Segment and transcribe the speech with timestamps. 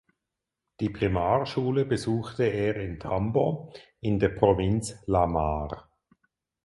[0.79, 5.91] Die Primarschule besuchte er in Tambo in der Provinz La Mar.